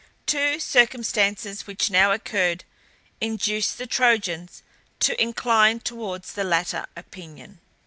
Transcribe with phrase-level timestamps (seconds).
[0.25, 2.63] Two circumstances which now occurred
[3.21, 4.63] induced the Trojans
[4.99, 7.59] to incline towards the latter opinion.